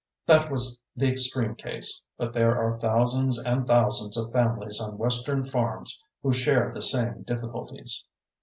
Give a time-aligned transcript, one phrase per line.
[0.25, 5.43] That was the extreme case, but there are thousands and thousands of families on Western
[5.43, 8.03] farms who share the same difficulties.